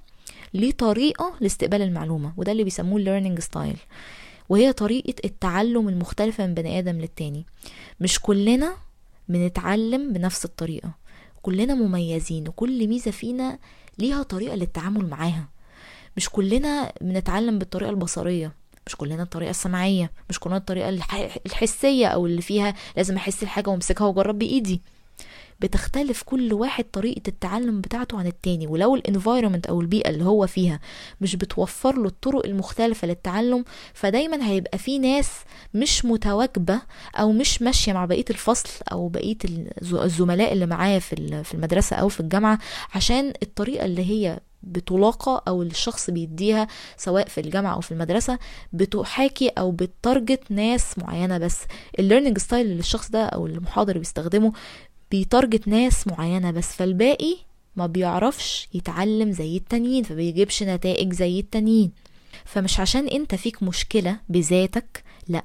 ليه 0.53 0.71
طريقة 0.71 1.33
لاستقبال 1.41 1.81
المعلومة 1.81 2.33
وده 2.37 2.51
اللي 2.51 2.63
بيسموه 2.63 2.99
learning 3.03 3.41
style. 3.41 3.77
وهي 4.51 4.73
طريقة 4.73 5.13
التعلم 5.25 5.89
المختلفة 5.89 6.45
من 6.45 6.53
بني 6.53 6.79
آدم 6.79 6.97
للتاني. 7.01 7.45
مش 7.99 8.19
كلنا 8.19 8.73
بنتعلم 9.29 10.13
بنفس 10.13 10.45
الطريقة. 10.45 10.91
كلنا 11.41 11.73
مميزين 11.75 12.47
وكل 12.47 12.87
ميزة 12.87 13.11
فينا 13.11 13.59
ليها 13.99 14.23
طريقة 14.23 14.55
للتعامل 14.55 15.09
معاها. 15.09 15.49
مش 16.17 16.29
كلنا 16.29 16.93
بنتعلم 17.01 17.59
بالطريقة 17.59 17.89
البصرية. 17.89 18.55
مش 18.87 18.95
كلنا 18.95 19.23
الطريقة 19.23 19.49
السمعية. 19.49 20.11
مش 20.29 20.39
كلنا 20.39 20.57
الطريقة 20.57 20.89
الح- 20.89 21.37
الحسية 21.45 22.07
أو 22.07 22.25
اللي 22.25 22.41
فيها 22.41 22.73
لازم 22.97 23.15
أحس 23.15 23.43
الحاجة 23.43 23.69
وأمسكها 23.69 24.07
وأجرب 24.07 24.39
بإيدي. 24.39 24.81
بتختلف 25.61 26.23
كل 26.23 26.53
واحد 26.53 26.83
طريقة 26.83 27.21
التعلم 27.27 27.81
بتاعته 27.81 28.19
عن 28.19 28.27
التاني. 28.27 28.67
ولو 28.67 28.95
الانفايرمنت 28.95 29.65
أو 29.67 29.81
البيئة 29.81 30.09
اللي 30.09 30.23
هو 30.25 30.47
فيها 30.47 30.79
مش 31.21 31.35
بتوفر 31.35 31.95
له 31.97 32.05
الطرق 32.07 32.45
المختلفة 32.45 33.07
للتعلم 33.07 33.65
فدايما 33.93 34.47
هيبقى 34.49 34.77
في 34.77 34.99
ناس 34.99 35.29
مش 35.73 36.05
متواكبة 36.05 36.81
أو 37.15 37.31
مش 37.31 37.61
ماشية 37.61 37.93
مع 37.93 38.05
بقية 38.05 38.25
الفصل 38.29 38.69
أو 38.91 39.07
بقية 39.07 39.37
الز- 39.81 39.93
الزملاء 39.93 40.53
اللي 40.53 40.65
معاه 40.65 40.99
في 40.99 41.13
ال- 41.13 41.45
في 41.45 41.53
المدرسة 41.53 41.95
أو 41.95 42.09
في 42.09 42.19
الجامعة 42.19 42.59
عشان 42.95 43.33
الطريقة 43.43 43.85
اللي 43.85 44.05
هي 44.11 44.39
بتتلقى 44.63 45.43
أو 45.47 45.61
الشخص 45.63 46.09
بيديها 46.09 46.67
سواء 46.97 47.27
في 47.27 47.41
الجامعة 47.41 47.73
أو 47.73 47.81
في 47.81 47.91
المدرسة 47.91 48.39
بتحاكي 48.73 49.47
أو 49.49 49.71
بت 49.71 49.89
target 49.89 50.43
ناس 50.49 50.97
معينة 50.97 51.37
بس. 51.37 51.57
ال 51.99 52.04
learning 52.04 52.37
style 52.37 52.65
اللي 52.65 52.79
الشخص 52.79 53.09
ده 53.11 53.25
أو 53.25 53.47
المحاضر 53.47 53.97
بيستخدمه 53.97 54.53
بي 55.11 55.25
target 55.25 55.67
ناس 55.67 56.07
معينة 56.07 56.51
بس 56.51 56.65
فالباقي 56.67 57.35
ما 57.75 57.87
بيعرفش 57.87 58.67
يتعلم 58.73 59.31
زي 59.31 59.57
التانيين 59.57 60.03
فبيجيبش 60.03 60.63
نتائج 60.63 61.13
زي 61.13 61.39
التانيين. 61.39 61.91
فمش 62.45 62.79
عشان 62.79 63.07
انت 63.07 63.35
فيك 63.35 63.63
مشكلة 63.63 64.17
بذاتك 64.29 65.03
لأ 65.27 65.43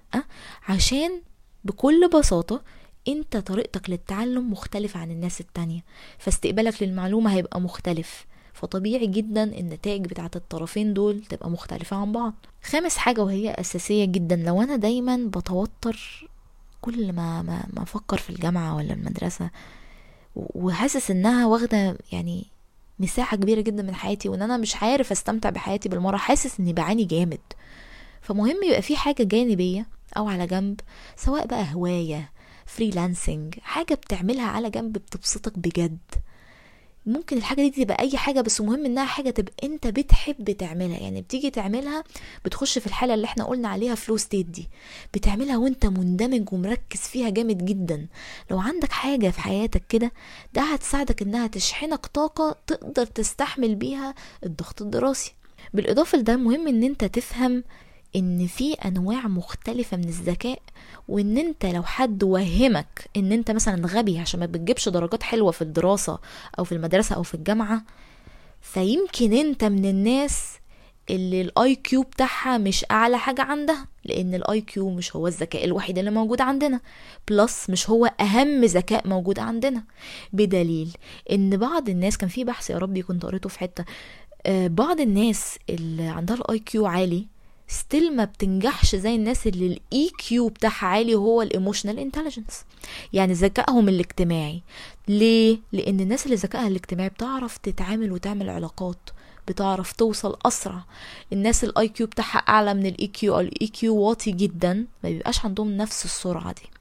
عشان 0.69 1.21
بكل 1.65 2.11
بساطة 2.15 2.63
انت 3.09 3.37
طريقتك 3.37 3.91
للتعلم 3.91 4.53
مختلفة 4.53 5.01
عن 5.01 5.11
الناس 5.11 5.41
التانية. 5.41 5.81
فاستقبالك 6.19 6.83
للمعلومة 6.83 7.35
هيبقى 7.35 7.61
مختلف. 7.61 8.27
فطبيعي 8.55 9.07
جدا 9.07 9.43
النتائج 9.43 10.05
بتاعت 10.07 10.37
الطرفين 10.37 10.95
دول 10.95 11.21
تبقى 11.21 11.51
مختلفة 11.51 11.97
عن 11.97 12.13
بعض. 12.13 12.35
خامس 12.65 12.97
حاجة 12.97 13.21
وهي 13.23 13.51
أساسية 13.51 14.05
جدا 14.05 14.37
لو 14.37 14.63
أنا 14.63 14.77
دايما 14.77 15.17
بتوتر 15.17 16.29
كل 16.87 17.13
ما 17.13 17.43
ما, 17.43 17.67
ما 17.73 17.83
أفكر 17.83 18.17
في 18.17 18.31
الجامعة 18.31 18.77
ولا 18.77 18.93
المدرسة 18.95 19.51
و- 20.37 20.67
وحاسس 20.67 21.11
إنها 21.11 21.47
واخدة 21.47 21.99
يعني 22.13 22.47
مساحة 22.99 23.37
كبيرة 23.37 23.61
جدا 23.61 23.83
من 23.83 23.95
حياتي 23.95 24.29
وإن 24.29 24.43
أنا 24.43 24.57
مش 24.57 24.77
عارف 24.77 25.13
أستمتع 25.13 25.51
بحياتي 25.51 25.89
بالمرة 25.89 26.17
حاسس 26.17 26.61
إني 26.61 26.73
بعاني 26.73 27.05
جامد. 27.05 27.41
فمهم 28.23 28.57
يبقى 28.65 28.83
في 28.83 28.97
حاجة 28.97 29.23
جانبية 29.23 29.87
أو 30.17 30.29
على 30.29 30.47
جنب 30.47 30.81
سواء 31.17 31.47
بقى 31.47 31.75
هواية 31.75 32.31
freelancing 32.67 33.55
حاجة 33.63 33.95
بتعملها 33.95 34.47
على 34.47 34.71
جنب 34.71 34.93
بتبسطك 34.93 35.59
بجد. 35.59 35.99
ممكن 37.07 37.37
الحاجة 37.37 37.61
دي 37.69 37.85
تبقى 37.85 37.97
أي 38.01 38.17
حاجة 38.17 38.41
بس 38.41 38.61
المهم 38.61 38.85
إنها 38.85 39.05
حاجة 39.05 39.31
تبقى 39.31 39.53
أنت 39.65 39.87
بتحب 39.87 40.51
تعملها. 40.51 40.99
يعني 40.99 41.21
بتيجي 41.23 41.51
تعملها 41.51 42.05
بتخش 42.45 42.79
في 42.79 42.87
الحالة 42.87 43.15
اللي 43.15 43.25
إحنا 43.25 43.45
قلنا 43.45 43.69
عليها 43.69 43.95
flow 43.95 44.17
state 44.17 44.47
دي. 44.47 44.69
بتعملها 45.15 45.57
وأنت 45.57 45.87
مندمج 45.87 46.53
ومركز 46.53 47.01
فيها 47.01 47.31
جامد 47.31 47.65
جدا. 47.65 48.07
لو 48.51 48.59
عندك 48.61 48.93
حاجة 48.93 49.31
في 49.31 49.41
حياتك 49.41 49.83
كده 49.89 50.13
ده 50.55 50.63
هتساعدك 50.63 51.23
إنها 51.23 51.47
تشحنك 51.47 52.07
طاقة 52.07 52.57
تقدر 52.67 53.07
تستحمل 53.07 53.75
بيها 53.75 54.15
الضغط 54.45 54.83
الدراسي. 54.83 55.33
بالإضافة 55.75 56.19
لده 56.19 56.37
مهم 56.37 56.69
إن 56.69 56.83
أنت 56.83 57.05
تفهم 57.05 57.65
إن 58.17 58.47
في 58.47 58.73
أنواع 58.73 59.27
مختلفة 59.29 59.97
من 59.97 60.05
الذكاء 60.09 60.59
وإن 61.09 61.39
أنت 61.39 61.67
لو 61.67 61.83
حد 61.83 62.23
وهمك 62.23 63.09
إن 63.17 63.33
أنت 63.33 63.51
مثلا 63.51 63.87
غبي 63.87 64.19
عشان 64.19 64.41
ما 64.41 64.47
بتجيبش 64.47 64.89
درجات 64.89 65.23
حلوة 65.23 65.51
في 65.51 65.63
الدراسة 65.63 66.19
أو 66.59 66.65
في 66.65 66.73
المدرسة 66.73 67.17
أو 67.17 67.23
في 67.23 67.35
الجامعة 67.35 67.83
فيمكن 68.63 69.33
أنت 69.33 69.65
من 69.65 69.85
الناس 69.85 70.53
اللي 71.11 71.41
ال 71.41 71.75
IQ 71.75 72.03
بتاعها 72.03 72.59
مش 72.59 72.85
أعلى 72.91 73.19
حاجة 73.19 73.43
عندها 73.43 73.87
لأن 74.05 74.35
ال 74.35 74.61
IQ 74.61 74.91
مش 74.91 75.17
هو 75.17 75.27
الذكاء 75.27 75.65
الوحيد 75.65 75.99
اللي 75.99 76.11
موجود 76.11 76.41
عندنا 76.41 76.81
plus 77.29 77.71
مش 77.71 77.91
هو 77.91 78.07
أهم 78.07 78.65
ذكاء 78.65 79.09
موجود 79.09 79.39
عندنا. 79.39 79.85
بدليل 80.33 80.97
إن 81.33 81.57
بعض 81.57 81.89
الناس 81.89 82.19
كان 82.19 82.29
في 82.29 82.45
بحث 82.45 82.71
يا 82.71 82.79
ربي 82.79 83.03
كنت 83.03 83.27
قريته 83.27 83.49
في 83.49 83.59
حتة 83.59 83.85
آه، 84.47 84.67
بعض 84.67 85.01
الناس 85.01 85.59
اللي 85.71 86.03
عندها 86.09 86.37
ال 86.37 86.59
IQ 86.59 86.87
عالي 86.87 87.27
still 87.69 88.17
ما 88.17 88.25
بتنجحش 88.25 88.97
زي 88.97 89.15
الناس 89.15 89.47
اللي 89.47 89.67
ال 89.67 90.11
EQ 90.19 90.49
بتاعها 90.49 90.87
عالي 90.87 91.15
وهو 91.15 91.43
ال 91.43 91.48
emotional 91.48 91.99
intelligence 91.99 92.65
يعني 93.13 93.33
ذكائهم 93.33 93.89
الاجتماعي. 93.89 94.63
ليه؟ 95.09 95.59
لأن 95.73 96.01
الناس 96.01 96.27
اللي 96.27 96.37
ذكائها 96.37 96.69
الاجتماعي 96.69 97.09
بتعرف 97.09 97.57
تتعامل 97.59 98.13
وتعمل 98.13 98.51
علاقات 98.51 99.11
بتعرف 99.49 99.93
توصل 99.93 100.37
أسرع. 100.47 100.85
الناس 101.33 101.65
ال 101.65 101.89
IQ 101.89 102.07
بتاعها 102.07 102.39
أعلى 102.39 102.75
من 102.75 102.87
ال 102.87 103.07
EQ 103.07 103.35
أو 103.35 103.41
ال 103.41 103.67
EQ 103.67 103.97
واطي 103.97 104.31
جدا. 104.31 104.87
ما 105.05 105.11
بيبقاش 105.11 105.45
عندهم 105.45 105.77
نفس 105.77 106.05
السرعة 106.05 106.53
دي. 106.53 106.76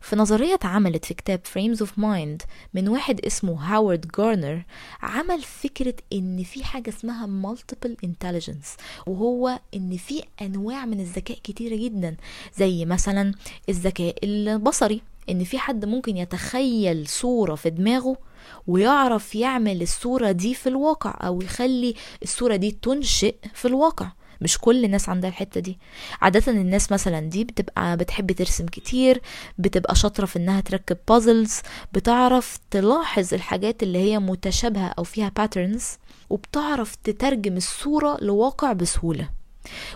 في 0.00 0.16
نظرية 0.16 0.54
اتعملت 0.54 1.04
في 1.04 1.14
كتاب 1.14 1.40
Frames 1.54 1.78
of 1.78 1.88
Mind 1.88 2.46
من 2.74 2.88
واحد 2.88 3.20
اسمه 3.20 3.74
هاورد 3.74 4.06
جارنر 4.18 4.62
عمل 5.02 5.42
فكرة 5.42 5.94
إن 6.12 6.42
في 6.42 6.64
حاجة 6.64 6.90
اسمها 6.90 7.26
multiple 7.54 8.06
intelligence 8.06 8.80
وهو 9.06 9.60
إن 9.74 9.96
في 9.96 10.22
أنواع 10.42 10.86
من 10.86 11.00
الذكاء 11.00 11.38
كتيرة 11.44 11.76
جدا 11.76 12.16
زي 12.56 12.84
مثلا 12.84 13.34
الذكاء 13.68 14.16
البصري 14.24 15.02
إن 15.30 15.44
في 15.44 15.58
حد 15.58 15.84
ممكن 15.84 16.16
يتخيل 16.16 17.08
صورة 17.08 17.54
في 17.54 17.70
دماغه 17.70 18.16
ويعرف 18.66 19.34
يعمل 19.34 19.82
الصورة 19.82 20.32
دي 20.32 20.54
في 20.54 20.68
الواقع 20.68 21.26
أو 21.26 21.42
يخلي 21.42 21.94
الصورة 22.22 22.56
دي 22.56 22.70
تنشئ 22.82 23.34
في 23.54 23.68
الواقع. 23.68 24.12
مش 24.40 24.58
كل 24.58 24.84
الناس 24.84 25.08
عندها 25.08 25.30
الحتة 25.30 25.60
دي. 25.60 25.78
عادة 26.22 26.52
الناس 26.52 26.92
مثلا 26.92 27.20
دي 27.20 27.44
بتبقى 27.44 27.96
بتحب 27.96 28.32
ترسم 28.32 28.66
كتير 28.66 29.20
بتبقى 29.58 29.94
شاطرة 29.94 30.26
في 30.26 30.36
إنها 30.38 30.60
تركب 30.60 30.96
puzzles 31.08 31.60
بتعرف 31.92 32.58
تلاحظ 32.70 33.34
الحاجات 33.34 33.82
اللي 33.82 33.98
هي 33.98 34.18
متشابهة 34.18 34.94
أو 34.98 35.04
فيها 35.04 35.32
patterns 35.36 35.84
وبتعرف 36.30 36.94
تترجم 36.94 37.56
الصورة 37.56 38.16
لواقع 38.20 38.72
بسهولة. 38.72 39.39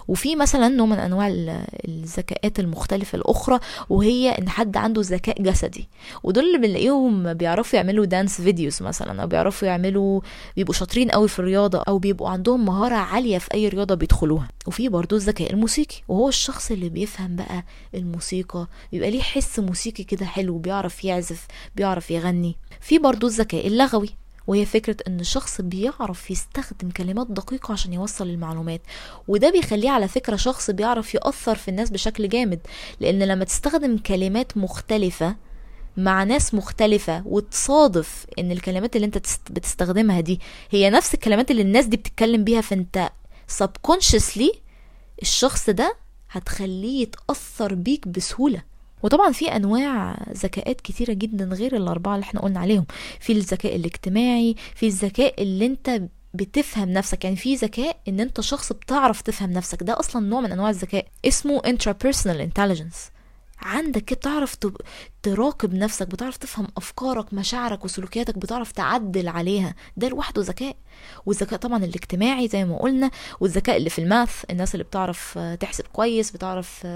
وفي 0.09 0.37
مثلا 0.37 0.69
نوع 0.69 0.87
من 0.87 0.99
أنواع 0.99 1.29
ال- 1.29 1.65
الذكاءات 1.89 2.61
المختلفة 2.61 3.17
الأخرى 3.17 3.61
وهي 3.91 4.31
إن 4.31 4.49
حد 4.49 4.77
عنده 4.77 5.03
ذكاء 5.05 5.43
جسدي. 5.43 5.89
ودول 6.23 6.45
اللي 6.45 6.59
بنلاقيهم 6.59 7.35
بيعرفوا 7.35 7.79
يعملوا 7.79 8.05
dance 8.05 8.41
videos 8.41 8.83
مثلا 8.83 9.23
أو 9.23 9.27
بيعرفوا 9.27 9.69
يعملوا 9.69 10.21
بيبقوا 10.57 10.75
شاطرين 10.75 11.11
قوي 11.11 11.29
في 11.29 11.39
الرياضة 11.39 11.79
أو 11.89 11.99
بيبقوا 11.99 12.29
عندهم 12.29 12.65
مهارة 12.65 12.95
عالية 12.95 13.39
في 13.39 13.55
أي 13.55 13.69
رياضة 13.69 13.95
بيدخلوها. 13.95 14.49
وفي 14.67 14.89
برضو 14.89 15.17
الذكاء 15.17 15.53
الموسيقي 15.53 15.97
وهو 16.09 16.29
الشخص 16.29 16.71
اللي 16.71 16.89
بيفهم 16.89 17.37
بقى 17.37 17.65
الموسيقى 17.95 18.67
بيبقى 18.93 19.11
ليه 19.11 19.23
حس 19.23 19.59
موسيقي 19.59 20.05
كده 20.05 20.27
حلو 20.27 20.59
بيعرف 20.59 21.05
يعزف 21.05 21.47
بيعرف 21.77 22.11
يغني. 22.11 22.57
في 22.81 22.99
برضو 22.99 23.27
الذكاء 23.27 23.67
اللغوي. 23.67 24.09
وهي 24.47 24.67
فكرة 24.67 24.97
إن 25.09 25.21
الشخص 25.21 25.61
بيعرف 25.61 26.31
يستخدم 26.31 26.91
كلمات 26.91 27.27
دقيقة 27.31 27.73
عشان 27.73 27.93
يوصل 27.93 28.27
المعلومات 28.29 28.81
وده 29.29 29.51
بيخليه 29.51 29.91
على 29.91 30.09
فكرة 30.09 30.37
شخص 30.37 30.71
بيعرف 30.71 31.15
يأثر 31.15 31.55
في 31.55 31.69
الناس 31.69 31.91
بشكل 31.91 32.29
جامد 32.29 32.61
لأن 33.01 33.23
لما 33.23 33.45
تستخدم 33.45 33.99
كلمات 33.99 34.57
مختلفة 34.57 35.37
مع 35.97 36.25
ناس 36.25 36.55
مختلفة 36.55 37.23
وتصادف 37.27 38.27
إن 38.39 38.53
الكلمات 38.53 38.97
اللي 38.97 39.05
أنت 39.07 39.19
تست- 39.19 39.53
بتستخدمها 39.53 40.21
دي 40.21 40.41
هي 40.71 40.91
نفس 40.91 41.15
الكلمات 41.15 41.51
اللي 41.51 41.63
الناس 41.63 41.87
دي 41.87 41.97
بتتكلم 41.97 42.45
بيها 42.45 42.61
فأنت 42.61 43.11
subconsciously 43.63 44.57
الشخص 45.23 45.71
ده 45.71 45.97
هتخليه 46.31 47.03
يتأثر 47.03 47.75
بيك 47.75 48.09
بسهولة. 48.09 48.63
وطبعا 49.05 49.33
في 49.33 49.57
أنواع 49.57 50.17
ذكاءات 50.33 50.81
كتيرة 50.81 51.13
جدا 51.13 51.45
غير 51.45 51.77
الأربعة 51.77 52.15
اللي 52.15 52.25
إحنا 52.25 52.41
قلنا 52.41 52.61
عليهم. 52.61 52.87
في 53.21 53.33
الذكاء 53.33 53.77
الاجتماعي 53.77 54.57
في 54.75 54.87
الذكاء 54.87 55.43
اللي 55.43 55.67
انت 55.67 56.03
بتفهم 56.35 56.89
نفسك. 56.89 57.25
يعني 57.25 57.37
في 57.37 57.55
ذكاء 57.55 57.97
إن 58.09 58.21
انت 58.21 58.41
شخص 58.41 58.73
بتعرف 58.73 59.21
تفهم 59.21 59.51
نفسك. 59.51 59.83
ده 59.83 60.01
أصلا 60.01 60.27
نوع 60.27 60.41
من 60.41 60.53
أنواع 60.53 60.71
الذكاء. 60.71 61.07
اسمه 61.25 61.61
intrapersonal 61.61 62.49
intelligence. 62.49 62.97
عندك 63.63 64.05
كده 64.05 64.21
تعرف 64.21 64.55
تب- 64.55 64.77
تراقب 65.23 65.75
نفسك 65.75 66.07
بتعرف 66.09 66.37
تفهم 66.37 66.67
أفكارك 66.77 67.35
مشاعرك 67.35 67.85
وسلوكياتك 67.85 68.39
بتعرف 68.39 68.73
تعدل 68.73 69.29
عليها. 69.29 69.75
ده 69.97 70.09
لوحده 70.09 70.43
ذكاء. 70.43 70.77
والذكاء 71.27 71.59
طبعا 71.59 71.85
الاجتماعي 71.85 72.49
زي 72.49 72.65
ما 72.65 72.79
قلنا 72.79 73.11
والذكاء 73.41 73.77
اللي 73.77 73.91
في 73.91 73.99
الماث 73.99 74.45
الناس 74.51 74.75
اللي 74.75 74.85
بتعرف 74.85 75.39
تحسب 75.61 75.85
كويس 75.93 76.31
بتعرف 76.31 76.87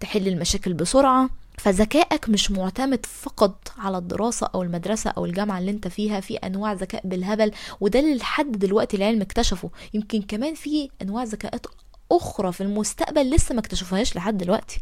تحل 0.00 0.28
المشاكل 0.28 0.74
بسرعة. 0.74 1.30
فذكائك 1.58 2.28
مش 2.28 2.50
معتمد 2.50 3.06
فقط 3.06 3.72
على 3.78 3.98
الدراسة 3.98 4.48
أو 4.54 4.62
المدرسة 4.62 5.10
أو 5.10 5.24
الجامعة 5.24 5.58
اللي 5.58 5.70
أنت 5.70 5.88
فيها 5.88 6.20
في 6.20 6.36
أنواع 6.36 6.72
ذكاء 6.72 7.06
بالهبل 7.06 7.52
وده 7.80 8.00
اللي 8.00 8.14
لحد 8.14 8.52
دلوقتي 8.52 8.96
العلم 8.96 9.22
اكتشفه. 9.22 9.70
يمكن 9.94 10.22
كمان 10.22 10.54
في 10.54 10.90
أنواع 11.02 11.24
ذكاءات 11.24 11.66
أخرى 12.12 12.52
في 12.52 12.60
المستقبل 12.60 13.30
لسه 13.30 13.54
ما 13.54 13.60
اكتشفوهاش 13.60 14.16
لحد 14.16 14.38
دلوقتي. 14.38 14.80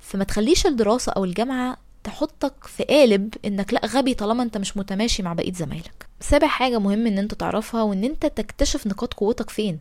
فما 0.00 0.24
تخليش 0.24 0.66
الدراسة 0.66 1.12
أو 1.12 1.24
الجامعة 1.24 1.76
تحطك 2.04 2.54
في 2.64 2.82
قالب 2.82 3.34
إنك 3.44 3.74
لأ 3.74 3.86
غبي 3.86 4.14
طالما 4.14 4.42
أنت 4.42 4.58
مش 4.58 4.76
متماشي 4.76 5.22
مع 5.22 5.32
بقية 5.32 5.52
زمايلك. 5.52 6.06
سابع 6.20 6.46
حاجة 6.46 6.78
مهم 6.78 7.06
إن 7.06 7.18
أنت 7.18 7.34
تعرفها 7.34 7.82
وإن 7.82 8.04
أنت 8.04 8.26
تكتشف 8.26 8.86
نقاط 8.86 9.14
قوتك 9.14 9.50
فين. 9.50 9.78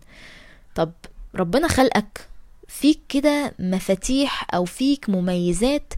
طب 0.75 0.92
ربنا 1.36 1.68
خلقك 1.68 2.28
فيك 2.72 3.00
كده 3.10 3.54
مفاتيح 3.60 4.48
أو 4.56 4.66
فيك 4.66 5.10
مميزات 5.10 5.94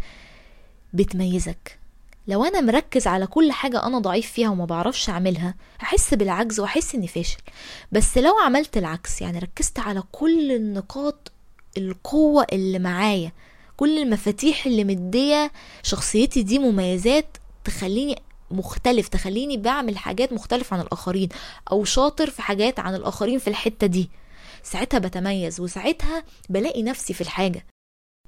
بتميزك. 0.93 1.79
لو 2.27 2.43
أنا 2.45 2.61
مركز 2.61 3.07
على 3.07 3.27
كل 3.27 3.51
حاجة 3.51 3.85
أنا 3.85 3.99
ضعيف 3.99 4.31
فيها 4.31 4.49
وما 4.49 4.65
بعرفش 4.65 5.09
أعملها 5.09 5.55
هحس 5.79 6.13
بالعجز 6.13 6.59
واحس 6.59 6.95
إني 6.95 7.07
فاشل. 7.07 7.37
بس 7.91 8.17
لو 8.17 8.39
عملت 8.39 8.77
العكس 8.77 9.21
يعني 9.21 9.39
ركزت 9.39 9.79
على 9.79 10.03
كل 10.11 10.51
النقاط 10.51 11.31
القوة 11.77 12.45
اللي 12.53 12.79
معايا 12.79 13.31
كل 13.77 13.99
المفاتيح 13.99 14.65
اللي 14.65 14.83
مدية 14.83 15.51
شخصيتي 15.83 16.43
دي 16.43 16.59
مميزات 16.59 17.37
تخليني 17.63 18.21
مختلف 18.51 19.07
تخليني 19.07 19.57
بعمل 19.57 19.97
حاجات 19.97 20.33
مختلفة 20.33 20.77
عن 20.77 20.81
الآخرين 20.83 21.29
أو 21.71 21.83
شاطر 21.83 22.29
في 22.29 22.41
حاجات 22.41 22.79
عن 22.79 22.95
الآخرين 22.95 23.39
في 23.39 23.47
الحتة 23.47 23.87
دي. 23.87 24.09
ساعتها 24.63 24.97
بتميز 24.97 25.59
وساعتها 25.59 26.23
بلاقي 26.49 26.83
نفسي 26.83 27.13
في 27.13 27.21
الحاجة. 27.21 27.65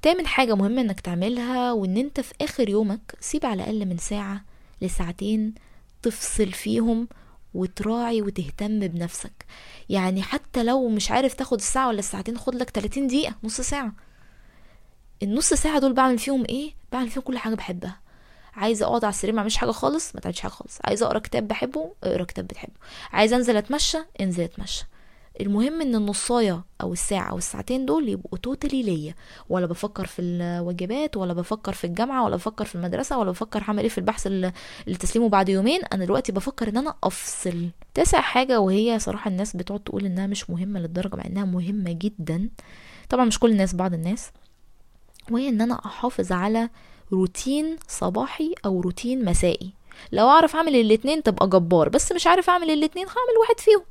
تامن 0.01 0.27
حاجة 0.27 0.56
مهمة 0.56 0.82
إنك 0.82 1.00
تعملها 1.00 1.72
وإن 1.72 1.98
أنت 1.98 2.20
في 2.20 2.34
آخر 2.42 2.70
يومك 2.70 3.15
سيب 3.20 3.46
على 3.46 3.63
الأقل 3.63 3.86
من 3.86 3.98
ساعة 3.98 4.42
لساعتين 4.82 5.54
تفصل 6.01 6.51
فيهم 6.51 7.08
وتراعي 7.54 8.22
وتهتم 8.22 8.80
بنفسك. 8.80 9.46
يعني 9.89 10.22
حتى 10.24 10.63
لو 10.63 10.89
مش 10.89 11.12
عارف 11.12 11.34
تاخد 11.34 11.58
الساعة 11.58 11.88
ولا 11.88 12.00
الساعتين 12.00 12.38
خد 12.38 12.56
لك 12.56 12.70
30 12.70 13.08
دقيقة 13.08 13.36
نص 13.44 13.62
ساعة. 13.62 13.94
النص 15.24 15.54
ساعة 15.54 15.80
دول 15.80 15.94
بعمل 15.94 16.20
فيهم 16.20 16.46
إيه؟ 16.50 16.74
بعمل 16.92 17.10
فيهم 17.10 17.24
كل 17.24 17.38
حاجة 17.38 17.56
بحبها. 17.56 18.00
عايزة 18.54 18.86
أقعد 18.86 19.04
على 19.06 19.12
السرير 19.12 19.34
ما 19.34 19.39
أعملش 19.39 19.58
حاجة 19.58 19.72
خالص 19.72 20.15
ما 20.15 20.22
تعملش 20.22 20.39
حاجة 20.39 20.51
خالص. 20.51 20.77
عايزة 20.84 21.06
أقرأ 21.06 21.20
كتاب 21.20 21.48
بحبه 21.48 21.94
اقرأ 22.04 22.24
كتاب 22.24 22.48
بتحبه. 22.48 22.74
عايزة 23.12 23.36
أنزل 23.36 23.58
أتمشى 23.58 23.98
انزل 24.22 24.44
أتمشى. 24.44 24.86
المهم 25.42 25.82
إن 25.82 25.96
النصاية 25.96 26.63
أو 26.82 26.94
الساعة 26.94 27.30
أو 27.30 27.38
الساعتين 27.38 27.86
دول 27.86 28.10
يبقوا 28.10 28.38
توتالي 28.38 28.84
ليا. 28.84 29.15
ولا 29.50 29.65
بفكر 29.65 30.06
في 30.06 30.22
الواجبات 30.22 31.18
ولا 31.18 31.34
بفكر 31.34 31.74
في 31.74 31.84
الجامعة 31.88 32.25
ولا 32.25 32.36
بفكر 32.36 32.65
في 32.65 32.75
المدرسة 32.75 33.18
ولا 33.18 33.32
بفكر 33.32 33.63
هعمل 33.63 33.84
إيه 33.84 33.89
في 33.89 33.98
البحث 33.98 34.27
اللي 34.27 34.51
تسليمه 35.00 35.30
بعد 35.30 35.50
يومين. 35.50 35.82
أنا 35.94 36.06
دلوقتي 36.06 36.32
بفكر 36.32 36.70
إن 36.70 36.77
أنا 36.77 36.96
أفصل. 37.04 37.70
تاسع 37.94 38.22
حاجة 38.22 38.60
وهي 38.60 39.00
صراحة 39.00 39.30
الناس 39.30 39.56
بتقعد 39.56 39.80
تقول 39.80 40.06
إنها 40.06 40.27
مش 40.27 40.50
مهمة 40.50 40.80
للدرجة 40.80 41.15
مع 41.15 41.25
إنها 41.25 41.46
مهمة 41.46 41.92
جدا. 41.92 42.50
طبعا 43.10 43.25
مش 43.25 43.39
كل 43.39 43.51
الناس 43.51 43.75
بعض 43.75 43.94
الناس. 43.94 44.32
وهي 45.32 45.50
إن 45.50 45.62
أنا 45.62 45.86
أحافظ 45.86 46.32
على 46.32 46.70
روتين 47.13 47.77
صباحي 47.88 48.54
أو 48.65 48.82
روتين 48.82 49.25
مسائي. 49.25 49.74
لو 50.12 50.27
أعرف 50.27 50.56
أعمل 50.56 50.75
الاتنين 50.75 51.24
تبقى 51.24 51.50
جبار 51.50 51.89
بس 51.89 52.12
مش 52.12 52.27
عارف 52.27 52.50
أعمل 52.50 52.70
الاتنين 52.70 53.06
هعمل 53.08 53.38
واحد 53.42 53.60
فيهم. 53.60 53.82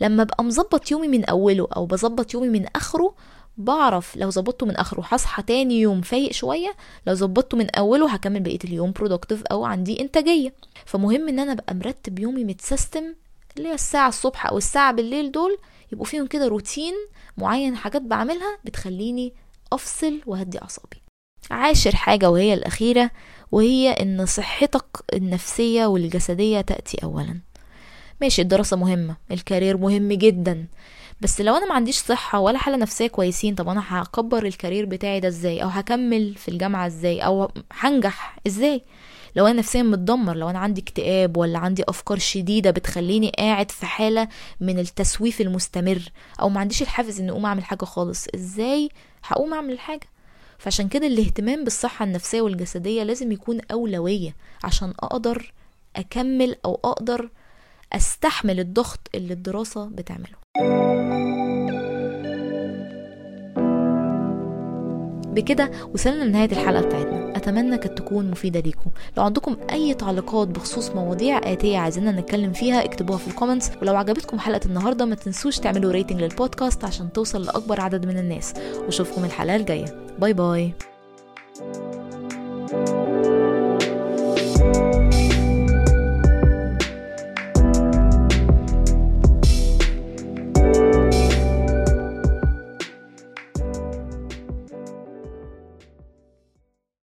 لما 0.00 0.22
ابقى 0.22 0.44
مظبط 0.44 0.90
يومي 0.90 1.08
من 1.08 1.24
أوله 1.24 1.68
أو 1.76 1.86
بظبط 1.86 2.34
يومي 2.34 2.48
من 2.48 2.66
آخره 2.76 3.14
بعرف 3.56 4.16
لو 4.16 4.30
ظبطته 4.30 4.66
من 4.66 4.76
آخره 4.76 5.02
هصحى 5.08 5.42
تاني 5.42 5.80
يوم 5.80 6.00
فايق 6.00 6.32
شوية 6.32 6.74
لو 7.06 7.14
ظبطته 7.14 7.56
من 7.58 7.70
أوله 7.70 8.10
هكمل 8.10 8.40
بقية 8.40 8.58
اليوم 8.64 8.92
productive 8.92 9.42
أو 9.42 9.64
عندي 9.64 10.00
إنتاجية. 10.00 10.54
فمهم 10.86 11.28
إن 11.28 11.38
أنا 11.38 11.52
أبقى 11.52 11.74
مرتب 11.74 12.18
يومي 12.18 12.44
متسيستم 12.44 13.14
اللي 13.56 13.68
هي 13.68 13.74
الساعة 13.74 14.08
الصبح 14.08 14.46
أو 14.46 14.58
الساعة 14.58 14.92
بالليل 14.92 15.32
دول 15.32 15.58
يبقوا 15.92 16.06
فيهم 16.06 16.26
كده 16.26 16.48
روتين 16.48 16.94
معين 17.36 17.76
حاجات 17.76 18.02
بعملها 18.02 18.58
بتخليني 18.64 19.32
أفصل 19.72 20.20
وهدي 20.26 20.62
أعصابي. 20.62 21.02
عاشر 21.50 21.96
حاجة 21.96 22.30
وهي 22.30 22.54
الأخيرة 22.54 23.10
وهي 23.52 23.90
إن 23.90 24.26
صحتك 24.26 24.84
النفسية 25.12 25.86
والجسدية 25.86 26.60
تأتي 26.60 26.98
أولا. 27.04 27.40
ماشي 28.20 28.42
الدراسة 28.42 28.76
مهمة 28.76 29.16
الكارير 29.30 29.76
مهم 29.76 30.12
جدا. 30.12 30.66
بس 31.20 31.40
لو 31.40 31.56
أنا 31.56 31.66
ما 31.68 31.74
عنديش 31.74 31.96
صحة 31.96 32.40
ولا 32.40 32.58
حالة 32.58 32.76
نفسية 32.76 33.06
كويسين 33.06 33.54
طب 33.54 33.68
أنا 33.68 33.82
هكبر 33.86 34.46
الكارير 34.46 34.84
بتاعي 34.86 35.20
ده 35.20 35.28
إزاي؟ 35.28 35.62
أو 35.62 35.68
هكمل 35.68 36.34
في 36.34 36.48
الجامعة 36.48 36.86
إزاي؟ 36.86 37.20
أو 37.20 37.50
هنجح 37.72 38.38
إزاي؟ 38.46 38.82
لو 39.36 39.46
أنا 39.46 39.58
نفسيا 39.58 39.82
متدمر 39.82 40.36
لو 40.36 40.50
أنا 40.50 40.58
عندي 40.58 40.80
اكتئاب 40.80 41.36
ولا 41.36 41.58
عندي 41.58 41.84
أفكار 41.88 42.18
شديدة 42.18 42.70
بتخليني 42.70 43.32
قاعد 43.38 43.70
في 43.70 43.86
حالة 43.86 44.28
من 44.60 44.78
التسويف 44.78 45.40
المستمر 45.40 46.02
أو 46.40 46.48
ما 46.48 46.60
عنديش 46.60 46.82
الحافز 46.82 47.20
إني 47.20 47.30
أقوم 47.30 47.46
أعمل 47.46 47.64
حاجة 47.64 47.84
خالص 47.84 48.26
إزاي 48.34 48.88
هقوم 49.24 49.54
أعمل 49.54 49.72
الحاجة؟ 49.72 50.06
فعشان 50.58 50.88
كده 50.88 51.06
الاهتمام 51.06 51.64
بالصحة 51.64 52.04
النفسية 52.04 52.40
والجسدية 52.40 53.02
لازم 53.02 53.32
يكون 53.32 53.60
أولوية 53.72 54.36
عشان 54.64 54.92
أقدر 55.00 55.52
أكمل 55.96 56.56
أو 56.64 56.80
أقدر 56.84 57.30
أستحمل 57.92 58.60
الضغط 58.60 59.00
اللي 59.14 59.32
الدراسة 59.32 59.86
بتعمله. 59.86 60.38
بكده 65.32 65.70
وصلنا 65.94 66.24
لنهاية 66.24 66.52
الحلقة 66.52 66.82
بتاعتنا. 66.82 67.36
أتمنى 67.36 67.78
كانت 67.78 67.98
تكون 67.98 68.30
مفيدة 68.30 68.60
ليكم. 68.60 68.90
لو 69.16 69.24
عندكم 69.24 69.56
أي 69.72 69.94
تعليقات 69.94 70.48
بخصوص 70.48 70.90
مواضيع 70.90 71.52
آتية 71.52 71.78
عايزيننا 71.78 72.12
نتكلم 72.20 72.52
فيها 72.52 72.84
اكتبوها 72.84 73.18
في 73.18 73.28
ال 73.28 73.33
comments 73.33 73.70
ولو 73.82 73.96
عجبتكم 73.96 74.38
حلقة 74.38 74.66
النهاردة 74.66 75.04
ما 75.04 75.14
تنسوش 75.14 75.58
تعملوا 75.58 75.92
rating 75.92 76.22
للبودكاست 76.22 76.84
عشان 76.84 77.12
توصل 77.12 77.42
لأكبر 77.42 77.80
عدد 77.80 78.06
من 78.06 78.18
الناس. 78.18 78.54
وأشوفكم 78.84 79.24
الحلقة 79.24 79.56
الجاية. 79.56 80.06
باي 80.18 80.32
باي 80.32 80.74